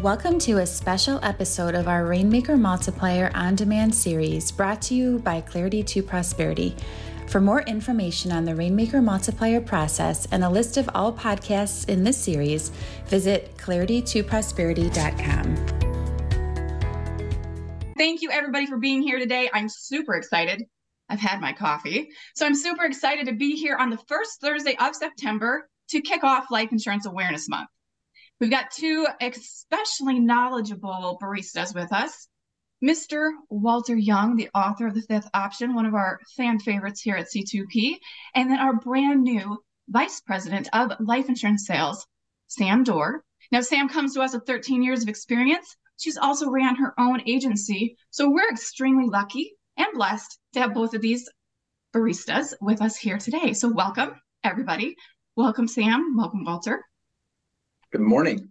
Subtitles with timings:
[0.00, 5.18] Welcome to a special episode of our Rainmaker Multiplier on Demand series brought to you
[5.18, 6.74] by Clarity to Prosperity.
[7.28, 12.04] For more information on the Rainmaker Multiplier process and a list of all podcasts in
[12.04, 12.70] this series,
[13.04, 15.56] visit claritytoprosperity.com.
[17.98, 19.50] Thank you, everybody, for being here today.
[19.52, 20.64] I'm super excited.
[21.10, 22.08] I've had my coffee.
[22.34, 26.24] So I'm super excited to be here on the first Thursday of September to kick
[26.24, 27.68] off Life Insurance Awareness Month.
[28.42, 32.26] We've got two especially knowledgeable baristas with us.
[32.84, 33.30] Mr.
[33.48, 37.28] Walter Young, the author of The Fifth Option, one of our fan favorites here at
[37.28, 37.98] C2P,
[38.34, 42.04] and then our brand new Vice President of Life Insurance Sales,
[42.48, 43.22] Sam Doerr.
[43.52, 45.76] Now, Sam comes to us with 13 years of experience.
[46.00, 47.96] She's also ran her own agency.
[48.10, 51.28] So we're extremely lucky and blessed to have both of these
[51.94, 53.52] baristas with us here today.
[53.52, 54.96] So welcome, everybody.
[55.36, 56.16] Welcome, Sam.
[56.16, 56.84] Welcome, Walter.
[57.92, 58.48] Good morning.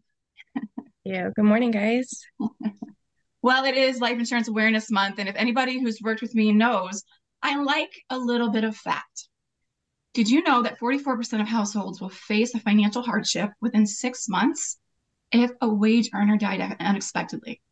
[1.04, 2.12] yeah, good morning, guys.
[3.42, 5.18] well, it is Life Insurance Awareness Month.
[5.18, 7.04] And if anybody who's worked with me knows,
[7.42, 9.30] I like a little bit of fact.
[10.14, 14.78] Did you know that 44% of households will face a financial hardship within six months
[15.32, 17.64] if a wage earner died unexpectedly?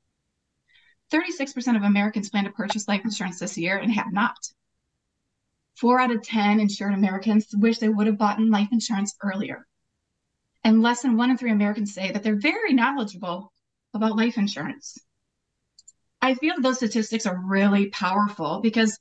[1.14, 4.38] 36% of Americans plan to purchase life insurance this year and have not.
[5.78, 9.68] Four out of 10 insured Americans wish they would have bought life insurance earlier.
[10.64, 13.54] And less than one in three Americans say that they're very knowledgeable
[13.94, 14.98] about life insurance.
[16.22, 18.98] I feel those statistics are really powerful because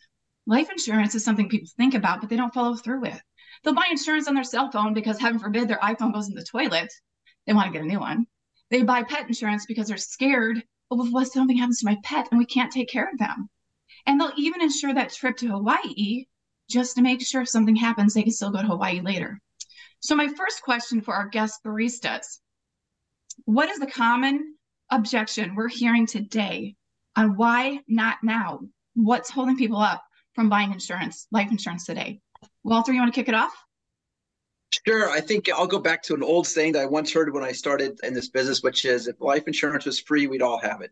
[0.46, 3.20] life insurance is something people think about, but they don't follow through with.
[3.62, 6.44] They'll buy insurance on their cell phone because, heaven forbid, their iPhone goes in the
[6.44, 6.92] toilet.
[7.46, 8.26] They want to get a new one.
[8.70, 10.62] They buy pet insurance because they're scared.
[10.90, 13.48] Well, what something happens to my pet and we can't take care of them?
[14.06, 16.26] And they'll even insure that trip to Hawaii
[16.68, 19.40] just to make sure if something happens, they can still go to Hawaii later.
[20.00, 22.38] So, my first question for our guest baristas
[23.44, 24.54] What is the common
[24.90, 26.76] objection we're hearing today
[27.16, 28.60] on why not now?
[28.94, 30.02] What's holding people up
[30.34, 32.20] from buying insurance, life insurance today?
[32.64, 33.52] Walter, you want to kick it off?
[34.86, 35.08] Sure.
[35.10, 37.52] I think I'll go back to an old saying that I once heard when I
[37.52, 40.90] started in this business, which is if life insurance was free, we'd all have it.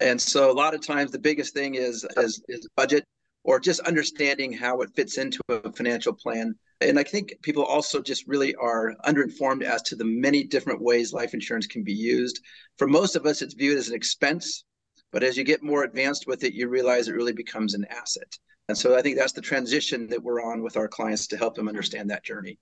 [0.00, 3.04] And so a lot of times the biggest thing is is, is budget
[3.44, 6.54] or just understanding how it fits into a financial plan.
[6.88, 11.12] And I think people also just really are underinformed as to the many different ways
[11.12, 12.40] life insurance can be used.
[12.78, 14.64] For most of us, it's viewed as an expense,
[15.12, 18.38] but as you get more advanced with it, you realize it really becomes an asset.
[18.68, 21.54] And so I think that's the transition that we're on with our clients to help
[21.54, 22.58] them understand that journey.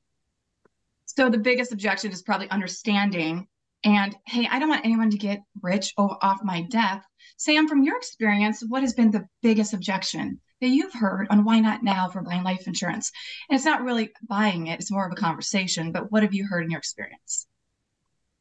[1.07, 3.49] So the biggest objection is probably understanding
[3.85, 7.03] and hey, I don't want anyone to get rich off my death.
[7.39, 11.61] Sam, from your experience, what has been the biggest objection that you've heard on why
[11.61, 13.11] not now for buying life insurance?
[13.49, 16.47] And it's not really buying it, it's more of a conversation, but what have you
[16.47, 17.47] heard in your experience?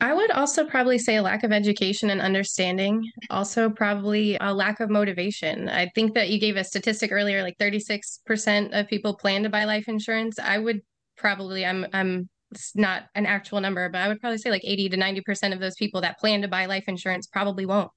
[0.02, 4.80] I would also probably say a lack of education and understanding, also probably a lack
[4.80, 5.68] of motivation.
[5.68, 9.66] I think that you gave a statistic earlier like 36% of people plan to buy
[9.66, 10.40] life insurance.
[10.40, 10.81] I would
[11.18, 14.90] probably I'm I'm it's not an actual number, but I would probably say like 80
[14.90, 17.91] to 90% of those people that plan to buy life insurance probably won't.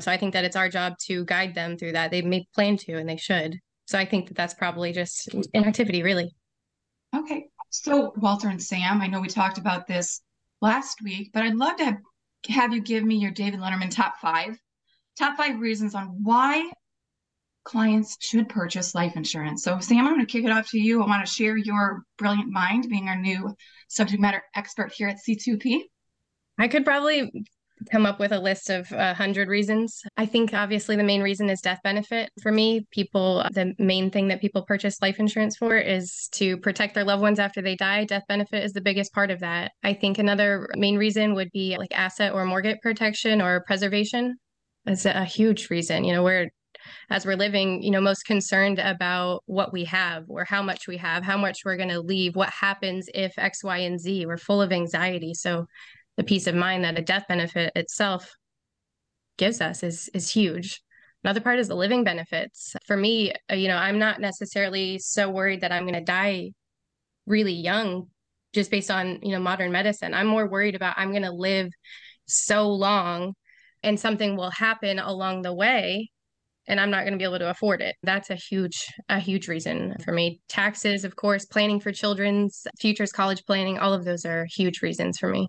[0.00, 2.10] So I think that it's our job to guide them through that.
[2.10, 3.58] They may plan to and they should.
[3.86, 6.34] So I think that that's probably just inactivity, really.
[7.14, 7.46] Okay.
[7.70, 10.22] So, Walter and Sam, I know we talked about this
[10.60, 11.96] last week, but I'd love to have,
[12.48, 14.58] have you give me your David Letterman top five,
[15.18, 16.70] top five reasons on why
[17.64, 19.62] clients should purchase life insurance.
[19.62, 21.02] So, Sam, I'm going to kick it off to you.
[21.02, 23.54] I want to share your brilliant mind, being our new
[23.88, 25.80] subject matter expert here at C2P.
[26.58, 27.30] I could probably
[27.90, 30.02] come up with a list of a hundred reasons.
[30.16, 32.30] I think obviously the main reason is death benefit.
[32.42, 36.94] For me, people, the main thing that people purchase life insurance for is to protect
[36.94, 38.04] their loved ones after they die.
[38.04, 39.72] Death benefit is the biggest part of that.
[39.82, 44.36] I think another main reason would be like asset or mortgage protection or preservation.
[44.86, 46.04] It's a huge reason.
[46.04, 46.48] You know, we're
[47.10, 50.96] as we're living, you know, most concerned about what we have or how much we
[50.96, 54.26] have, how much we're going to leave, what happens if X, Y, and Z.
[54.26, 55.34] We're full of anxiety.
[55.34, 55.66] So
[56.16, 58.30] the peace of mind that a death benefit itself
[59.36, 60.80] gives us is is huge.
[61.24, 62.76] Another part is the living benefits.
[62.86, 66.52] For me, uh, you know, I'm not necessarily so worried that I'm going to die
[67.26, 68.06] really young
[68.52, 70.14] just based on, you know, modern medicine.
[70.14, 71.70] I'm more worried about I'm going to live
[72.26, 73.34] so long
[73.82, 76.10] and something will happen along the way
[76.68, 77.96] and I'm not going to be able to afford it.
[78.02, 80.40] That's a huge a huge reason for me.
[80.48, 85.18] Taxes, of course, planning for children's futures, college planning, all of those are huge reasons
[85.18, 85.48] for me.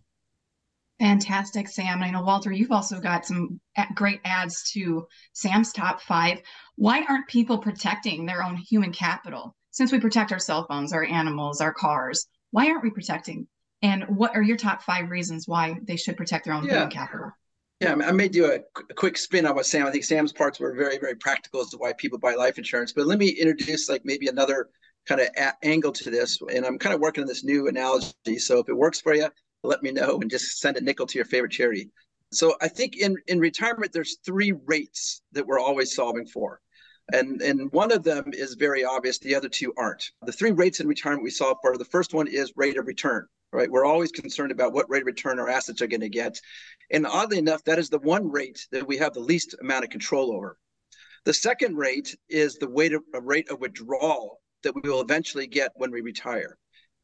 [1.00, 2.02] Fantastic, Sam.
[2.02, 3.60] I know, Walter, you've also got some
[3.94, 6.42] great ads to Sam's top five.
[6.76, 9.56] Why aren't people protecting their own human capital?
[9.72, 13.48] Since we protect our cell phones, our animals, our cars, why aren't we protecting?
[13.84, 16.74] And what are your top five reasons why they should protect their own yeah.
[16.74, 17.32] human capital?
[17.80, 19.86] Yeah, I may do a, a, quick spin on what Sam.
[19.86, 22.92] I think Sam's parts were very, very practical as to why people buy life insurance.
[22.92, 24.70] But let me introduce like maybe another
[25.08, 26.40] kind of a- angle to this.
[26.52, 28.40] And I'm kind of working on this new analogy.
[28.40, 29.30] So if it works for you,
[29.64, 31.90] let me know and just send a nickel to your favorite charity.
[32.32, 36.60] So I think in in retirement, there's three rates that we're always solving for.
[37.14, 39.18] And, and one of them is very obvious.
[39.18, 40.12] The other two aren't.
[40.24, 41.78] The three rates in retirement we solve for.
[41.78, 43.72] The first one is rate of return right?
[43.72, 46.40] We're always concerned about what rate of return our assets are going to get.
[46.92, 49.90] And oddly enough, that is the one rate that we have the least amount of
[49.90, 50.58] control over.
[51.26, 55.72] The second rate is the rate of, rate of withdrawal that we will eventually get
[55.76, 56.58] when we retire.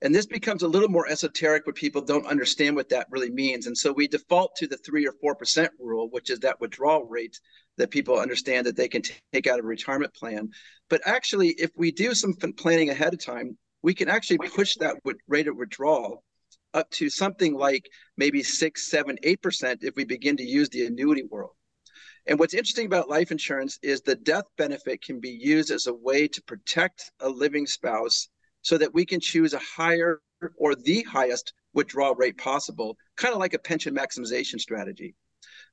[0.03, 3.67] And this becomes a little more esoteric when people don't understand what that really means.
[3.67, 7.39] And so we default to the three or 4% rule, which is that withdrawal rate
[7.77, 10.49] that people understand that they can t- take out of a retirement plan.
[10.89, 14.97] But actually, if we do some planning ahead of time, we can actually push that
[15.29, 16.21] rate of withdrawal
[16.73, 17.85] up to something like
[18.17, 21.51] maybe six, seven, eight percent if we begin to use the annuity world.
[22.27, 25.93] And what's interesting about life insurance is the death benefit can be used as a
[25.93, 28.27] way to protect a living spouse
[28.63, 30.21] so that we can choose a higher
[30.57, 35.15] or the highest withdrawal rate possible, kind of like a pension maximization strategy.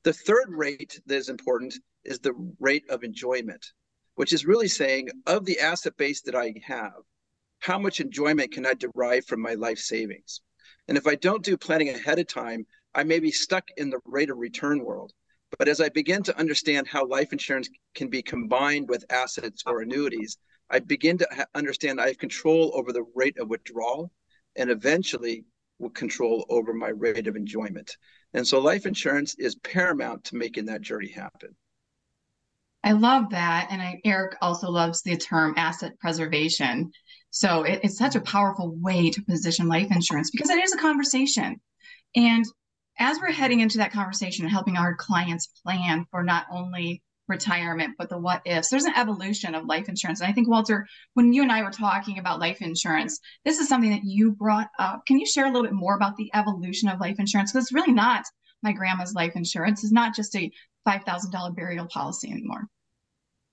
[0.03, 3.65] The third rate that is important is the rate of enjoyment,
[4.17, 6.93] which is really saying of the asset base that I have,
[7.61, 10.41] how much enjoyment can I derive from my life savings?
[10.89, 14.01] And if I don't do planning ahead of time, I may be stuck in the
[14.05, 15.13] rate of return world.
[15.59, 19.81] But as I begin to understand how life insurance can be combined with assets or
[19.83, 20.39] annuities,
[20.71, 24.13] I begin to ha- understand I have control over the rate of withdrawal
[24.57, 25.45] and eventually
[25.79, 27.97] will control over my rate of enjoyment.
[28.35, 31.57] And so life insurance is paramount to making that journey happen.
[32.83, 33.69] I love that.
[33.71, 36.93] And I, Eric also loves the term asset preservation.
[37.31, 40.79] So it, it's such a powerful way to position life insurance because it is a
[40.79, 41.61] conversation.
[42.17, 42.45] And
[42.99, 47.95] as we're heading into that conversation and helping our clients plan for not only retirement,
[47.97, 50.21] but the what ifs, there's an evolution of life insurance.
[50.21, 53.69] And I think, Walter, when you and I were talking about life insurance, this is
[53.69, 55.07] something that you brought up.
[55.07, 57.53] Can you share a little bit more about the evolution of life insurance?
[57.53, 58.25] Because it's really not
[58.63, 60.51] my grandma's life insurance, it's not just a
[60.87, 62.67] $5,000 burial policy anymore.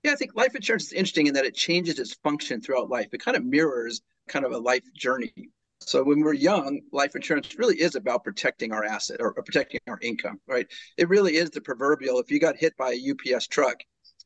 [0.02, 3.08] Yeah, I think life insurance is interesting in that it changes its function throughout life.
[3.12, 5.32] It kind of mirrors kind of a life journey.
[5.80, 9.80] So when we're young, life insurance really is about protecting our asset or, or protecting
[9.86, 10.66] our income, right?
[10.96, 12.18] It really is the proverbial.
[12.18, 13.76] If you got hit by a UPS truck,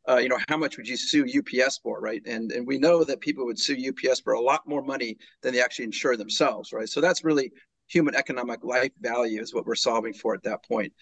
[0.09, 2.23] uh, you know how much would you sue UPS for, right?
[2.27, 5.55] And and we know that people would sue UPS for a lot more money than
[5.55, 6.89] they actually insure themselves, right?
[6.89, 7.53] So that's really
[7.89, 10.93] human economic life value is what we're solving for at that point.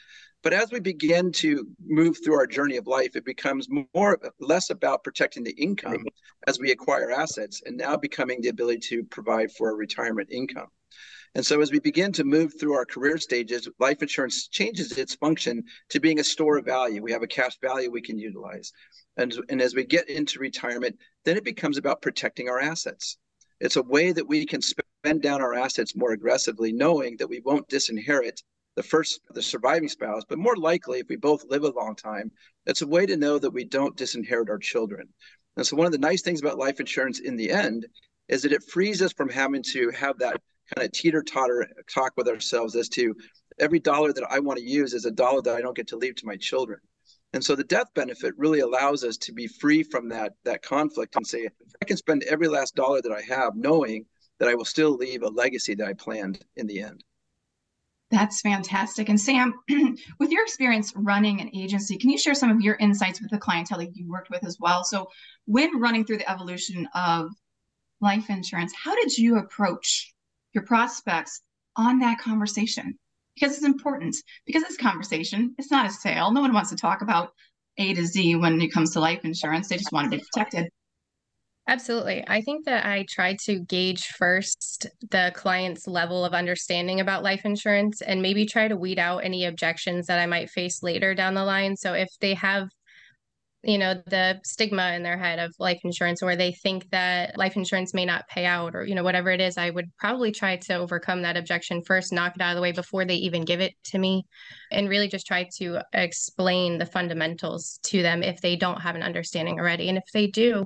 [0.42, 4.70] But as we begin to move through our journey of life, it becomes more less
[4.70, 6.06] about protecting the income mm-hmm.
[6.46, 10.68] as we acquire assets and now becoming the ability to provide for a retirement income.
[11.34, 15.14] And so as we begin to move through our career stages, life insurance changes its
[15.14, 17.02] function to being a store of value.
[17.02, 18.72] We have a cash value we can utilize.
[19.16, 23.18] And, and as we get into retirement, then it becomes about protecting our assets.
[23.60, 27.40] It's a way that we can spend down our assets more aggressively, knowing that we
[27.40, 28.42] won't disinherit
[28.76, 32.30] the first the surviving spouse but more likely if we both live a long time
[32.66, 35.08] it's a way to know that we don't disinherit our children.
[35.56, 37.86] And so one of the nice things about life insurance in the end
[38.28, 40.40] is that it frees us from having to have that
[40.74, 43.14] kind of teeter totter talk with ourselves as to
[43.58, 45.96] every dollar that i want to use is a dollar that i don't get to
[45.96, 46.78] leave to my children.
[47.32, 51.16] And so the death benefit really allows us to be free from that that conflict
[51.16, 51.48] and say
[51.82, 54.04] i can spend every last dollar that i have knowing
[54.38, 57.02] that i will still leave a legacy that i planned in the end
[58.10, 59.08] that's fantastic.
[59.08, 59.54] And Sam,
[60.18, 63.38] with your experience running an agency, can you share some of your insights with the
[63.38, 64.82] clientele that you worked with as well?
[64.82, 65.08] So,
[65.46, 67.30] when running through the evolution of
[68.00, 70.12] life insurance, how did you approach
[70.54, 71.40] your prospects
[71.76, 72.98] on that conversation?
[73.36, 76.32] Because it's important, because it's conversation, it's not a sale.
[76.32, 77.32] No one wants to talk about
[77.78, 80.68] A to Z when it comes to life insurance, they just want to be protected.
[81.68, 82.24] Absolutely.
[82.26, 87.44] I think that I try to gauge first the client's level of understanding about life
[87.44, 91.34] insurance and maybe try to weed out any objections that I might face later down
[91.34, 91.76] the line.
[91.76, 92.68] So if they have
[93.62, 97.56] you know the stigma in their head of life insurance or they think that life
[97.56, 100.56] insurance may not pay out or you know whatever it is i would probably try
[100.56, 103.60] to overcome that objection first knock it out of the way before they even give
[103.60, 104.24] it to me
[104.70, 109.02] and really just try to explain the fundamentals to them if they don't have an
[109.02, 110.64] understanding already and if they do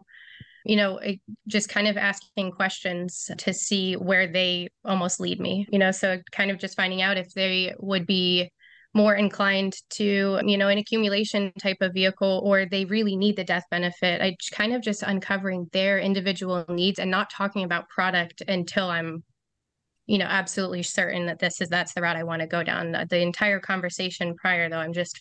[0.64, 1.16] you know, eh,
[1.47, 6.18] just kind of asking questions to see where they almost lead me, you know, so
[6.33, 8.50] kind of just finding out if they would be
[8.94, 13.44] more inclined to, you know, an accumulation type of vehicle or they really need the
[13.44, 14.21] death benefit.
[14.23, 19.23] I kind of just uncovering their individual needs and not talking about product until I'm
[20.06, 22.92] you know absolutely certain that this is that's the route I want to go down.
[22.92, 25.21] The entire conversation prior though I'm just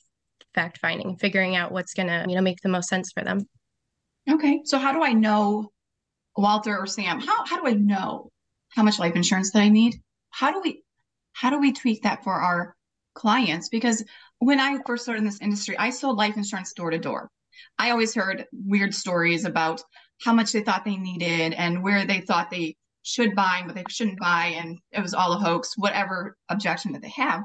[0.54, 3.40] fact finding, figuring out what's going to, you know, make the most sense for them.
[4.30, 4.62] Okay.
[4.64, 5.72] So how do I know
[6.38, 7.20] Walter or Sam?
[7.20, 8.32] How how do I know
[8.70, 9.96] how much life insurance that I need?
[10.30, 10.84] How do we
[11.34, 12.76] how do we tweak that for our
[13.14, 13.70] clients?
[13.70, 14.04] Because
[14.40, 17.30] when I first started in this industry, I sold life insurance door to door.
[17.78, 19.82] I always heard weird stories about
[20.22, 23.76] how much they thought they needed and where they thought they should buy and what
[23.76, 27.44] they shouldn't buy, and it was all a hoax, whatever objection that they have.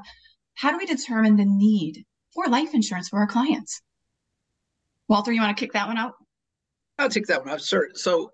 [0.53, 3.81] How do we determine the need for life insurance for our clients?
[5.07, 6.13] Walter, you want to kick that one out?
[6.99, 7.61] I'll take that one off.
[7.61, 7.89] Sure.
[7.95, 8.31] So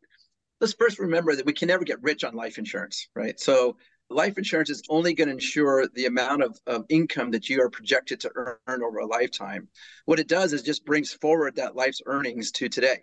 [0.59, 3.39] let's first remember that we can never get rich on life insurance, right?
[3.39, 3.77] So
[4.09, 7.69] life insurance is only going to ensure the amount of, of income that you are
[7.69, 9.67] projected to earn over a lifetime.
[10.05, 12.99] What it does is just brings forward that life's earnings to today.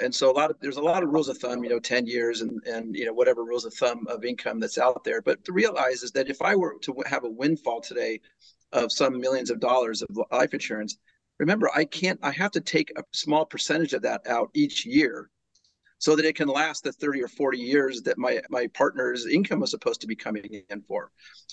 [0.00, 2.06] And so a lot of there's a lot of rules of thumb, you know, 10
[2.06, 5.20] years and and you know whatever rules of thumb of income that's out there.
[5.20, 8.20] But to realize is that if I were to have a windfall today
[8.72, 10.98] of some millions of dollars of life insurance,
[11.38, 15.30] remember I can't I have to take a small percentage of that out each year
[15.98, 19.60] so that it can last the 30 or 40 years that my my partner's income
[19.60, 21.10] was supposed to be coming in for.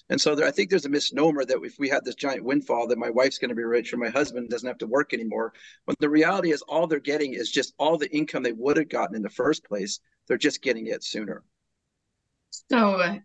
[0.10, 2.88] And so there, I think there's a misnomer that if we had this giant windfall
[2.88, 5.54] that my wife's going to be rich or my husband doesn't have to work anymore.
[5.88, 8.90] but the reality is all they're getting is just all the income they would have
[8.90, 10.00] gotten in the first place.
[10.28, 11.44] They're just getting it sooner.
[12.70, 13.20] So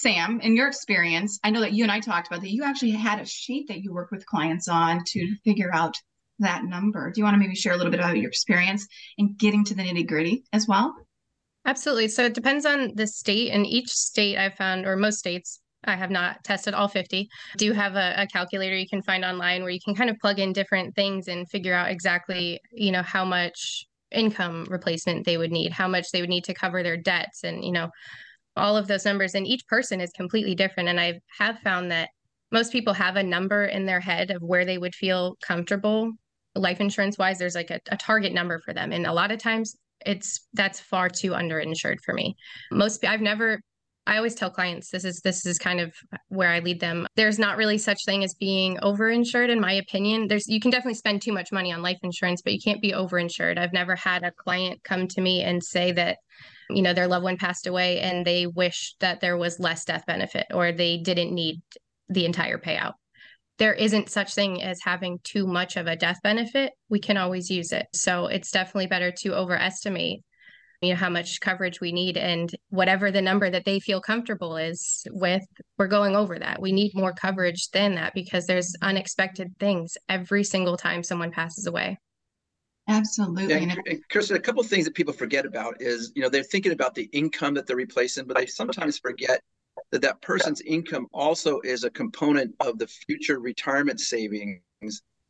[0.00, 2.92] Sam, in your experience, I know that you and I talked about that you actually
[2.92, 5.34] had a sheet that you work with clients on to mm-hmm.
[5.44, 5.96] figure out
[6.38, 7.10] that number.
[7.10, 8.86] Do you want to maybe share a little bit about your experience
[9.16, 10.94] in getting to the nitty gritty as well?
[11.64, 12.08] Absolutely.
[12.08, 15.96] So it depends on the state, and each state I've found, or most states, I
[15.96, 19.70] have not tested all 50, do have a, a, calculator you can find online where
[19.70, 23.24] you can kind of plug in different things and figure out exactly, you know, how
[23.24, 27.44] much income replacement they would need, how much they would need to cover their debts,
[27.44, 27.90] and, you know,
[28.58, 29.34] all of those numbers.
[29.34, 30.88] And each person is completely different.
[30.88, 32.10] And I have found that
[32.50, 36.12] most people have a number in their head of where they would feel comfortable
[36.54, 37.38] life insurance wise.
[37.38, 38.92] There's like a, a, target number for them.
[38.92, 42.36] And a lot of times it's that's far too underinsured for me.
[42.70, 43.60] Most i've never
[44.06, 45.92] i always tell clients this is this is kind of
[46.28, 47.06] where i lead them.
[47.16, 50.28] There's not really such thing as being overinsured in my opinion.
[50.28, 52.92] There's you can definitely spend too much money on life insurance but you can't be
[52.92, 53.58] overinsured.
[53.58, 56.18] I've never had a client come to me and say that
[56.70, 60.04] you know their loved one passed away and they wish that there was less death
[60.06, 61.60] benefit or they didn't need
[62.08, 62.94] the entire payout.
[63.58, 66.72] There isn't such thing as having too much of a death benefit.
[66.88, 67.86] We can always use it.
[67.92, 70.22] So it's definitely better to overestimate
[70.80, 74.56] you know how much coverage we need and whatever the number that they feel comfortable
[74.56, 75.42] is with
[75.76, 76.62] we're going over that.
[76.62, 81.66] We need more coverage than that because there's unexpected things every single time someone passes
[81.66, 81.98] away
[82.88, 86.28] absolutely yeah, and, Kirsten, a couple of things that people forget about is you know
[86.28, 89.40] they're thinking about the income that they're replacing but they sometimes forget
[89.90, 94.60] that that person's income also is a component of the future retirement savings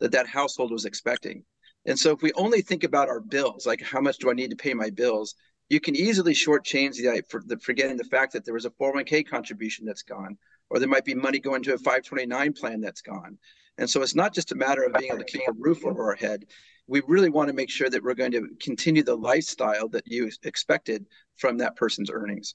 [0.00, 1.44] that that household was expecting.
[1.86, 4.50] And so if we only think about our bills, like how much do I need
[4.50, 5.34] to pay my bills,
[5.68, 9.28] you can easily shortchange the, for the forgetting the fact that there was a 401k
[9.28, 10.36] contribution that's gone,
[10.70, 13.38] or there might be money going to a 529 plan that's gone.
[13.76, 16.04] And so it's not just a matter of being able to keep a roof over
[16.06, 16.44] our head.
[16.88, 20.30] We really want to make sure that we're going to continue the lifestyle that you
[20.42, 22.54] expected from that person's earnings.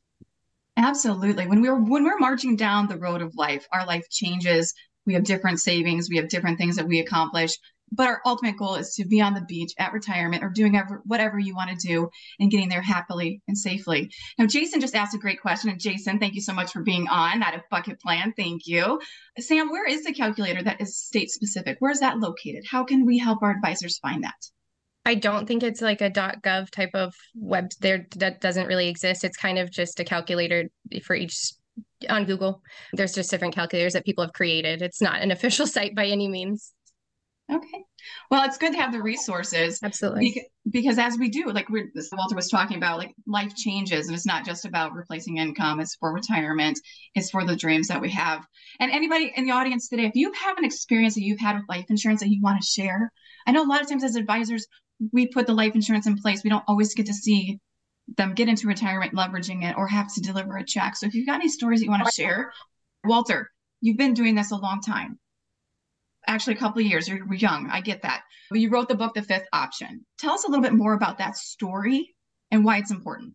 [0.76, 1.48] Absolutely.
[1.48, 4.74] When we're when we're marching down the road of life, our life changes.
[5.06, 7.52] We have different savings, we have different things that we accomplish,
[7.94, 11.02] but our ultimate goal is to be on the beach at retirement or doing ever,
[11.06, 12.10] whatever you want to do
[12.40, 14.12] and getting there happily and safely.
[14.40, 15.70] Now, Jason just asked a great question.
[15.70, 18.34] And Jason, thank you so much for being on out of Bucket Plan.
[18.36, 19.00] Thank you.
[19.38, 21.78] Sam, where is the calculator that is state specific?
[21.80, 22.64] Where is that located?
[22.70, 24.34] How can we help our advisors find that?
[25.06, 29.24] I don't think it's like a .gov type of web there that doesn't really exist.
[29.24, 30.70] It's kind of just a calculator
[31.04, 31.52] for each
[32.10, 32.62] on Google.
[32.94, 34.82] There's just different calculators that people have created.
[34.82, 36.72] It's not an official site by any means.
[37.54, 37.86] Okay.
[38.32, 39.80] Well, it's good to have the resources.
[39.84, 40.32] Absolutely.
[40.34, 44.16] Because, because as we do, like we Walter was talking about, like life changes and
[44.16, 46.80] it's not just about replacing income, it's for retirement,
[47.16, 48.46] it's for the dreams that we have.
[48.80, 51.66] And anybody in the audience today, if you have an experience that you've had with
[51.70, 53.12] life insurance that you want to share,
[53.46, 54.66] I know a lot of times as advisors,
[55.12, 57.60] we put the life insurance in place, we don't always get to see
[58.18, 60.96] them get into retirement leveraging it or have to deliver a check.
[60.96, 62.52] So if you've got any stories that you want to share,
[63.06, 63.50] Walter,
[63.82, 65.20] you've been doing this a long time.
[66.28, 67.08] Actually, a couple of years.
[67.08, 67.70] You're young.
[67.70, 68.24] I get that.
[68.50, 70.06] But you wrote the book, The Fifth Option.
[70.18, 72.16] Tell us a little bit more about that story
[72.52, 73.34] and why it's important.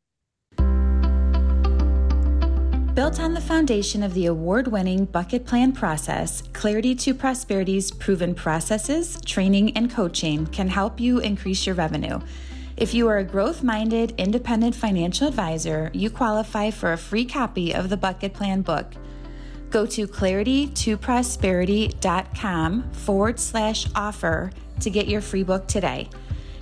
[2.94, 8.34] Built on the foundation of the award winning bucket plan process, Clarity to Prosperity's proven
[8.34, 12.18] processes, training, and coaching can help you increase your revenue.
[12.76, 17.72] If you are a growth minded, independent financial advisor, you qualify for a free copy
[17.72, 18.92] of the Bucket Plan book.
[19.70, 26.08] Go to clarity2prosperity.com forward slash offer to get your free book today.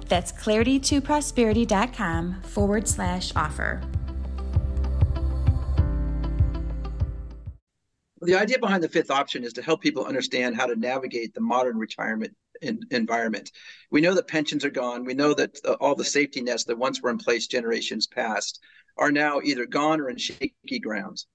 [0.09, 3.81] That's clarity2prosperity.com forward slash offer.
[8.23, 11.41] The idea behind the fifth option is to help people understand how to navigate the
[11.41, 13.53] modern retirement in, environment.
[13.91, 15.05] We know that pensions are gone.
[15.05, 18.61] We know that uh, all the safety nets that once were in place generations past
[18.97, 21.27] are now either gone or in shaky grounds.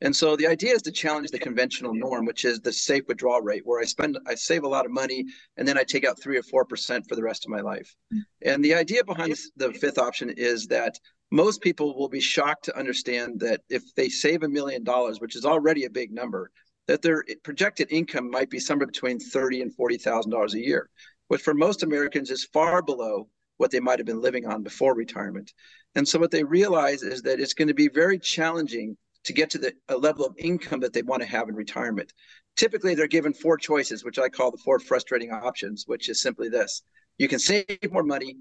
[0.00, 3.40] And so the idea is to challenge the conventional norm, which is the safe withdrawal
[3.42, 5.24] rate, where I spend, I save a lot of money,
[5.56, 7.94] and then I take out three or four percent for the rest of my life.
[8.14, 8.20] Mm.
[8.42, 10.98] And the idea behind the fifth option is that
[11.30, 15.36] most people will be shocked to understand that if they save a million dollars, which
[15.36, 16.50] is already a big number,
[16.86, 20.88] that their projected income might be somewhere between thirty and forty thousand dollars a year,
[21.26, 24.94] which for most Americans is far below what they might have been living on before
[24.94, 25.52] retirement.
[25.96, 28.96] And so what they realize is that it's going to be very challenging
[29.28, 32.12] to get to the a level of income that they want to have in retirement.
[32.56, 36.48] Typically, they're given four choices, which I call the four frustrating options, which is simply
[36.48, 36.82] this:
[37.18, 38.38] you can save more money,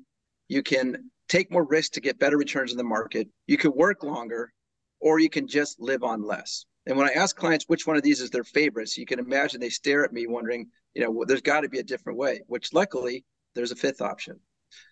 [0.47, 4.01] you can take more risk to get better returns in the market, you can work
[4.01, 4.53] longer,
[5.01, 6.65] or you can just live on less.
[6.85, 9.59] And when I ask clients which one of these is their favorites, you can imagine
[9.59, 12.73] they stare at me wondering, you know, there's got to be a different way, which
[12.73, 13.25] luckily
[13.55, 14.39] there's a fifth option.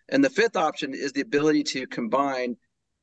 [0.09, 2.57] And the fifth option is the ability to combine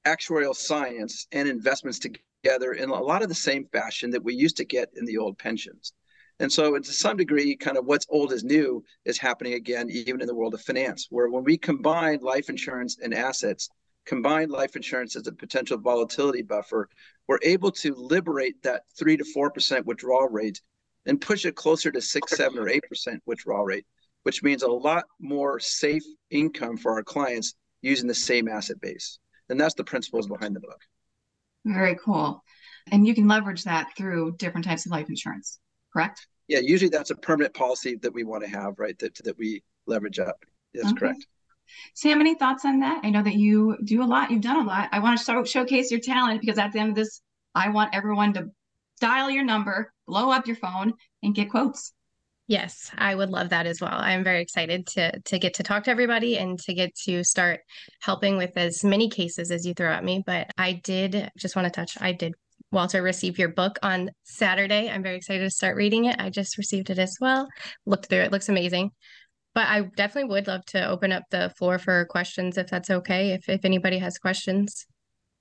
[0.07, 4.57] actuarial science and investments together in a lot of the same fashion that we used
[4.57, 5.93] to get in the old pensions.
[6.39, 10.21] And so, to some degree, kind of what's old is new is happening again, even
[10.21, 13.69] in the world of finance, where when we combine life insurance and assets,
[14.07, 16.89] combine life insurance as a potential volatility buffer,
[17.29, 20.61] we're able to liberate that three to four percent withdrawal rate
[21.07, 23.87] and push it closer to six, seven, or eight percent withdrawal rate
[24.23, 29.19] which means a lot more safe income for our clients using the same asset base.
[29.49, 30.81] And that's the principles behind the book.
[31.65, 32.43] Very cool.
[32.91, 35.59] And you can leverage that through different types of life insurance,
[35.93, 36.27] correct?
[36.49, 38.99] Yeah, usually that's a permanent policy that we want to have, right?
[38.99, 40.45] That that we leverage up.
[40.75, 40.99] That's okay.
[40.99, 41.27] correct.
[41.95, 43.01] Sam, any thoughts on that?
[43.05, 44.31] I know that you do a lot.
[44.31, 44.89] You've done a lot.
[44.93, 47.23] I want to show, showcase your talent because at the end of this,
[47.55, 48.51] I want everyone to
[49.01, 51.93] dial your number, blow up your phone, and get quotes.
[52.49, 53.95] Yes, I would love that as well.
[53.95, 57.61] I'm very excited to to get to talk to everybody and to get to start
[58.01, 60.23] helping with as many cases as you throw at me.
[60.27, 61.97] But I did just want to touch.
[62.01, 62.35] I did
[62.73, 64.91] Walter receive your book on Saturday.
[64.91, 66.17] I'm very excited to start reading it.
[66.19, 67.47] I just received it as well.
[67.87, 68.33] Looked through it.
[68.33, 68.91] Looks amazing.
[69.55, 73.33] But I definitely would love to open up the floor for questions if that's okay.
[73.33, 74.87] If if anybody has questions.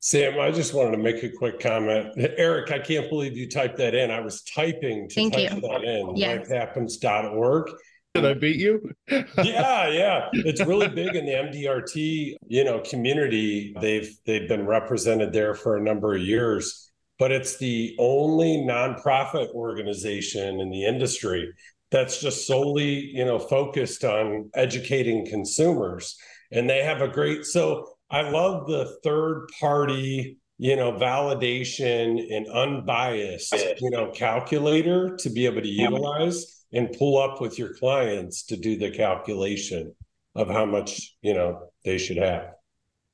[0.04, 2.16] Sam, I just wanted to make a quick comment.
[2.18, 4.10] Eric, I can't believe you typed that in.
[4.10, 5.62] I was typing to Thank type you.
[5.62, 6.50] that in, yes.
[6.50, 7.70] lifehappens.org.
[8.16, 8.82] Did I beat you?
[9.10, 10.30] yeah, yeah.
[10.34, 13.76] It's really big in the MDRT, you know, community.
[13.80, 19.54] They've they've been represented there for a number of years, but it's the only nonprofit
[19.54, 21.54] organization in the industry
[21.92, 26.18] that's just solely, you know, focused on educating consumers.
[26.52, 32.46] And they have a great so I love the third party, you know, validation and
[32.48, 38.44] unbiased, you know, calculator to be able to utilize and pull up with your clients
[38.48, 39.96] to do the calculation
[40.36, 42.52] of how much, you know, they should have.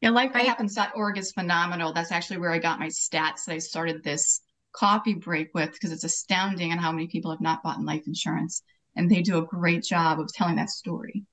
[0.01, 1.93] Yeah, lifehappens.org is phenomenal.
[1.93, 5.91] That's actually where I got my stats that I started this coffee break with because
[5.91, 8.61] it's astounding on how many people have not bought life insurance.
[8.95, 11.23] And they do a great job of telling that story.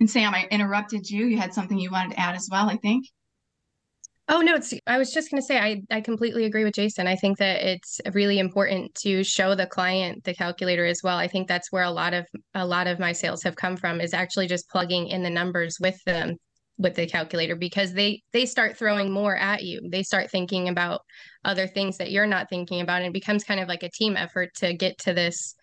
[0.00, 1.26] And Sam, I interrupted you.
[1.26, 3.06] You had something you wanted to add as well, I think.
[4.30, 7.06] Oh no, it's I was just going to say I I completely agree with Jason.
[7.06, 11.16] I think that it's really important to show the client the calculator as well.
[11.16, 14.02] I think that's where a lot of a lot of my sales have come from
[14.02, 16.36] is actually just plugging in the numbers with them
[16.76, 19.80] with the calculator because they they start throwing more at you.
[19.90, 21.00] They start thinking about
[21.44, 24.14] other things that you're not thinking about and it becomes kind of like a team
[24.14, 25.54] effort to get to this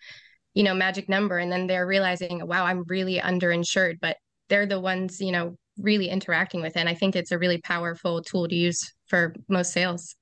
[0.54, 4.16] you know magic number and then they're realizing wow, I'm really underinsured, but
[4.48, 6.80] they're the ones you know really interacting with it.
[6.80, 10.14] And i think it's a really powerful tool to use for most sales.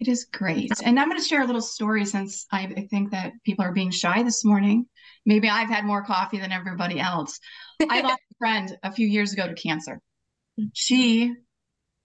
[0.00, 0.70] It is great.
[0.84, 3.90] And i'm going to share a little story since I, think that people are being
[3.90, 4.86] shy this morning.
[5.26, 7.38] Maybe i've had more coffee than everybody else.
[7.88, 10.00] I lost a friend a few years ago to cancer.
[10.60, 10.70] Mm.
[10.74, 11.34] She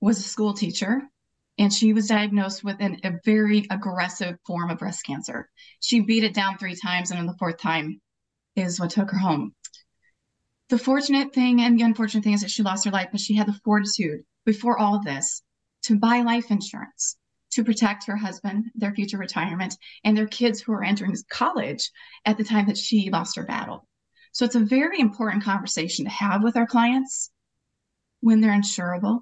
[0.01, 1.01] was a school teacher
[1.57, 5.49] and she was diagnosed with an, a very aggressive form of breast cancer.
[5.79, 8.01] She beat it down three times and on the fourth time
[8.55, 9.53] is what took her home
[10.69, 13.35] the fortunate thing and the unfortunate thing is that she lost her life, but she
[13.35, 15.41] had the fortitude before all this
[15.83, 17.17] to buy life insurance
[17.51, 21.91] to protect her husband, their future retirement, and their kids who were entering college
[22.25, 23.87] at the time that she lost her battle.
[24.31, 27.29] So it's a very important conversation to have with our clients
[28.21, 29.19] when they're insurable,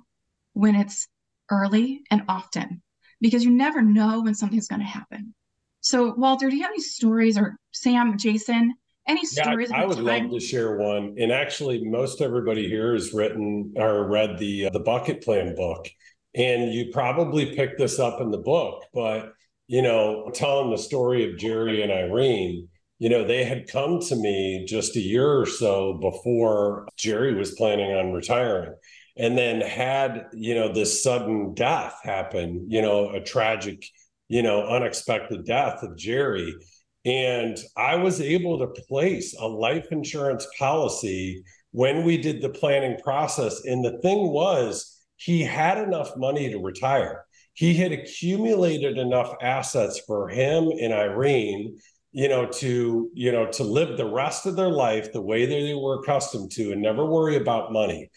[0.54, 1.08] when it's
[1.50, 2.82] early and often,
[3.20, 5.34] because you never know when something's going to happen.
[5.82, 8.76] So, Walter, do you have any stories or Sam, Jason,
[9.12, 9.70] any stories?
[9.70, 10.06] Yeah, I, I would time?
[10.06, 11.16] love to share one.
[11.20, 15.88] And actually, most everybody here has written or read the uh, the bucket plan book,
[16.34, 18.84] and you probably picked this up in the book.
[18.94, 19.34] But
[19.68, 22.68] you know, telling the story of Jerry and Irene,
[23.00, 27.56] you know, they had come to me just a year or so before Jerry was
[27.56, 28.74] planning on retiring
[29.18, 33.86] and then had, you know, this sudden death happen, you know, a tragic,
[34.30, 36.54] you know, unexpected death of Jerry.
[37.04, 42.98] And I was able to place a life insurance policy when we did the planning
[43.02, 43.66] process.
[43.66, 47.26] And the thing was, he had enough money to retire.
[47.54, 51.78] He had accumulated enough assets for him and Irene,
[52.12, 55.54] you know, to, you know, to live the rest of their life the way that
[55.54, 58.10] they were accustomed to and never worry about money.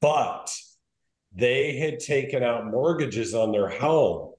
[0.00, 0.54] But
[1.32, 4.32] they had taken out mortgages on their home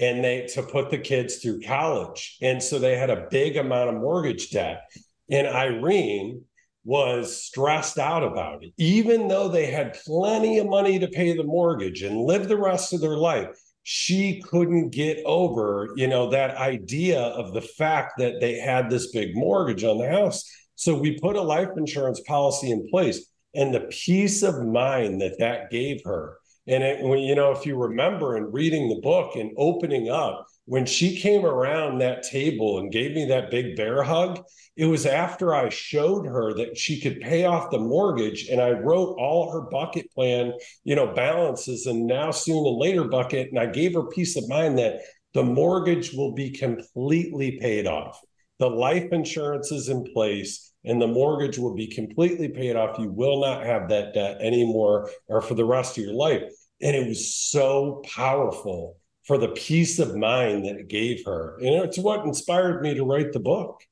[0.00, 2.38] and they to put the kids through college.
[2.40, 4.82] And so they had a big amount of mortgage debt.
[5.30, 6.42] And Irene
[6.84, 11.44] was stressed out about it, even though they had plenty of money to pay the
[11.44, 13.48] mortgage and live the rest of their life.
[13.82, 19.10] She couldn't get over, you know, that idea of the fact that they had this
[19.12, 20.44] big mortgage on the house.
[20.76, 25.38] So we put a life insurance policy in place and the peace of mind that
[25.38, 29.36] that gave her and it, when you know, if you remember in reading the book
[29.36, 34.02] and opening up, when she came around that table and gave me that big bear
[34.02, 34.44] hug,
[34.76, 38.48] it was after I showed her that she could pay off the mortgage.
[38.48, 40.52] And I wrote all her bucket plan,
[40.84, 43.48] you know, balances and now soon and later bucket.
[43.48, 45.00] And I gave her peace of mind that
[45.32, 48.20] the mortgage will be completely paid off.
[48.58, 52.98] The life insurance is in place and the mortgage will be completely paid off.
[52.98, 56.52] You will not have that debt anymore or for the rest of your life.
[56.80, 61.58] And it was so powerful for the peace of mind that it gave her.
[61.58, 63.82] And it's what inspired me to write the book.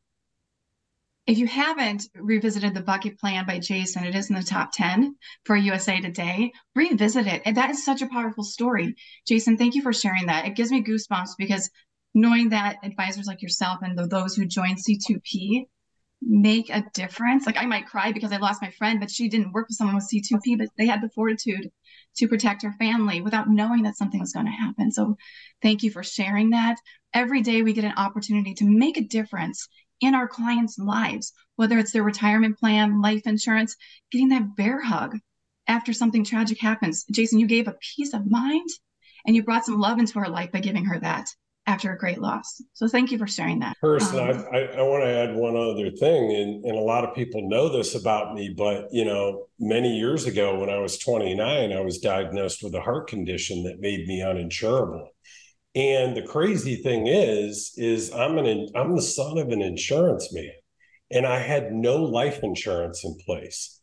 [1.26, 5.16] If you haven't revisited the bucket plan by Jason, it is in the top 10
[5.44, 6.52] for USA Today.
[6.76, 7.42] Revisit it.
[7.44, 8.94] And that is such a powerful story.
[9.26, 10.46] Jason, thank you for sharing that.
[10.46, 11.68] It gives me goosebumps because
[12.14, 15.66] knowing that advisors like yourself and those who join C2P
[16.28, 17.46] make a difference.
[17.46, 19.96] Like I might cry because I lost my friend, but she didn't work with someone
[19.96, 21.70] with C2P, but they had the fortitude
[22.16, 24.90] to protect her family without knowing that something was going to happen.
[24.90, 25.16] So
[25.62, 26.78] thank you for sharing that.
[27.14, 29.68] Every day we get an opportunity to make a difference
[30.00, 33.76] in our clients' lives, whether it's their retirement plan, life insurance,
[34.10, 35.16] getting that bear hug
[35.68, 37.04] after something tragic happens.
[37.10, 38.68] Jason, you gave a peace of mind
[39.26, 41.28] and you brought some love into her life by giving her that
[41.66, 42.62] after a great loss.
[42.74, 43.76] So thank you for sharing that.
[43.80, 47.04] First, um, I, I, I want to add one other thing, and, and a lot
[47.04, 50.98] of people know this about me, but you know, many years ago when I was
[50.98, 55.08] 29, I was diagnosed with a heart condition that made me uninsurable.
[55.74, 60.52] And the crazy thing is, is I'm an I'm the son of an insurance man,
[61.10, 63.78] and I had no life insurance in place.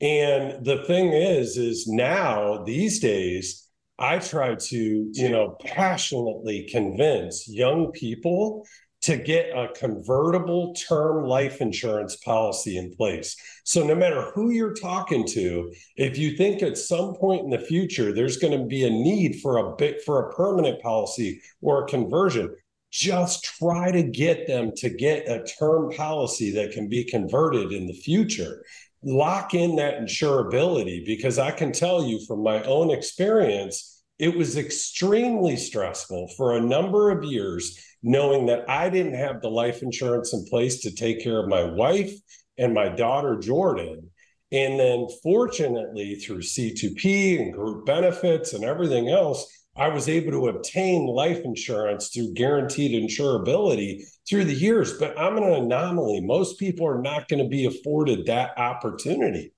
[0.00, 3.65] And the thing is, is now these days
[3.98, 8.66] I try to, you know, passionately convince young people
[9.02, 13.36] to get a convertible term life insurance policy in place.
[13.64, 17.58] So no matter who you're talking to, if you think at some point in the
[17.58, 21.84] future there's going to be a need for a bit for a permanent policy or
[21.84, 22.54] a conversion,
[22.90, 27.86] just try to get them to get a term policy that can be converted in
[27.86, 28.64] the future
[29.02, 34.56] lock in that insurability because I can tell you from my own experience, it was
[34.56, 40.32] extremely stressful for a number of years knowing that I didn't have the life insurance
[40.32, 42.12] in place to take care of my wife
[42.58, 44.10] and my daughter, Jordan.
[44.52, 50.48] And then, fortunately, through C2P and group benefits and everything else, I was able to
[50.48, 54.98] obtain life insurance through guaranteed insurability through the years.
[54.98, 56.20] But I'm an anomaly.
[56.22, 59.52] Most people are not going to be afforded that opportunity.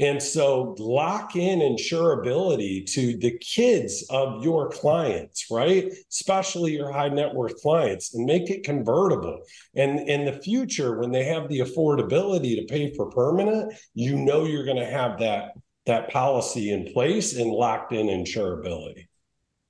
[0.00, 5.92] And so lock in insurability to the kids of your clients, right?
[6.10, 9.40] Especially your high net worth clients and make it convertible.
[9.74, 14.44] And in the future, when they have the affordability to pay for permanent, you know
[14.44, 15.52] you're going to have that
[15.86, 19.07] that policy in place and locked in insurability.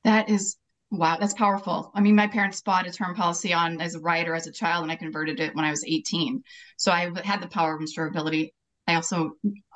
[0.09, 0.57] That is
[0.90, 1.92] wow, that's powerful.
[1.94, 4.83] I mean, my parents bought a term policy on as a rider as a child,
[4.83, 6.42] and I converted it when I was 18.
[6.79, 8.53] So I had the power of insurability.
[8.87, 9.33] I also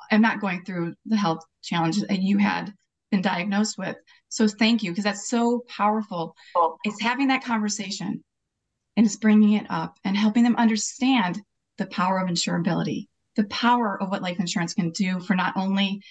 [0.09, 2.73] am not going through the health challenges that you had
[3.11, 3.95] been diagnosed with.
[4.29, 6.35] So thank you, because that's so powerful.
[6.83, 8.23] It's having that conversation
[8.97, 11.39] and it's bringing it up and helping them understand
[11.77, 16.01] the power of insurability, the power of what life insurance can do for not only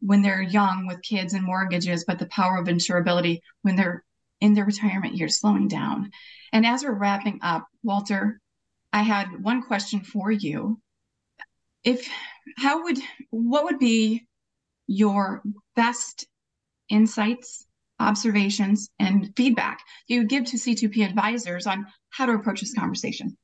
[0.00, 4.04] when they're young with kids and mortgages, but the power of insurability when they're
[4.40, 6.10] in their retirement years slowing down.
[6.52, 8.40] And as we're wrapping up, Walter,
[8.92, 10.80] I had one question for you.
[11.84, 12.08] If
[12.56, 12.98] how would
[13.30, 14.26] what would be
[14.86, 15.42] your
[15.76, 16.26] best
[16.88, 17.66] insights,
[18.00, 23.36] observations, and feedback you would give to C2P advisors on how to approach this conversation?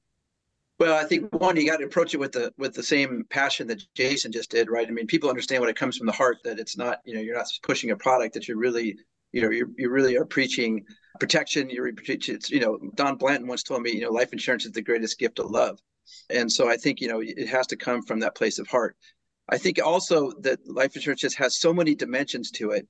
[0.84, 3.66] Well, I think one, you got to approach it with the with the same passion
[3.68, 4.86] that Jason just did, right?
[4.86, 7.22] I mean, people understand when it comes from the heart that it's not, you know,
[7.22, 8.98] you're not pushing a product that you're really,
[9.32, 10.84] you know, you you really are preaching
[11.18, 11.70] protection.
[11.70, 15.18] You're, you know, Don Blanton once told me, you know, life insurance is the greatest
[15.18, 15.80] gift of love,
[16.28, 18.94] and so I think you know it has to come from that place of heart.
[19.48, 22.86] I think also that life insurance just has so many dimensions to it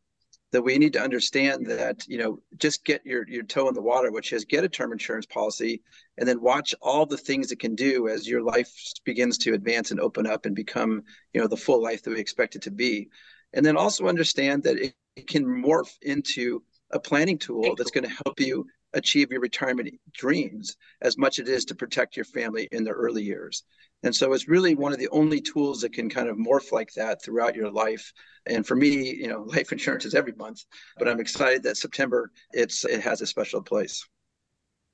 [0.55, 3.83] that we need to understand that you know just get your your toe in the
[3.83, 5.83] water which is get a term insurance policy
[6.19, 8.71] and then watch all the things it can do as your life
[9.05, 12.21] begins to advance and open up and become you know the full life that we
[12.21, 13.09] expect it to be.
[13.53, 18.05] And then also understand that it, it can morph into a planning tool that's going
[18.05, 22.25] to help you achieve your retirement dreams as much as it is to protect your
[22.25, 23.65] family in the early years
[24.05, 26.93] and so it's really one of the only tools that can kind of morph like
[26.93, 28.13] that throughout your life.
[28.47, 30.63] And for me, you know, life insurance is every month,
[30.99, 34.07] but I'm excited that September it's it has a special place.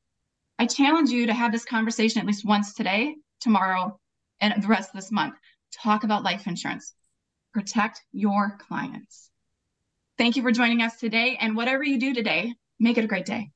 [0.60, 3.98] I challenge you to have this conversation at least once today, tomorrow,
[4.42, 5.34] and the rest of this month.
[5.72, 6.92] Talk about life insurance.
[7.54, 9.30] Protect your clients.
[10.18, 11.38] Thank you for joining us today.
[11.40, 13.52] And whatever you do today, make it a great day.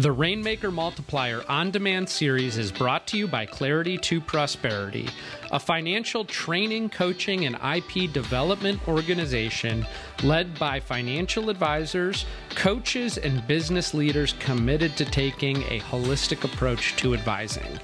[0.00, 5.08] The Rainmaker Multiplier on demand series is brought to you by Clarity to Prosperity,
[5.50, 9.84] a financial training, coaching, and IP development organization
[10.22, 17.12] led by financial advisors, coaches, and business leaders committed to taking a holistic approach to
[17.12, 17.80] advising.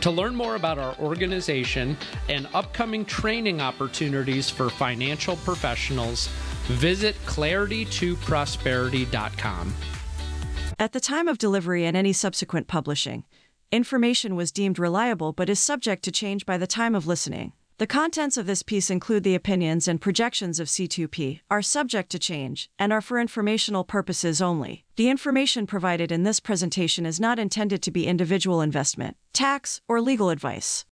[0.00, 1.98] To learn more about our organization
[2.30, 6.28] and upcoming training opportunities for financial professionals,
[6.68, 9.74] visit claritytoprosperity.com.
[10.80, 13.24] At the time of delivery and any subsequent publishing,
[13.72, 17.52] information was deemed reliable but is subject to change by the time of listening.
[17.78, 22.18] The contents of this piece include the opinions and projections of C2P, are subject to
[22.20, 24.84] change, and are for informational purposes only.
[24.94, 30.00] The information provided in this presentation is not intended to be individual investment, tax, or
[30.00, 30.84] legal advice.